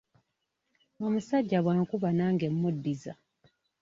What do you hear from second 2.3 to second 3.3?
mmuddiza.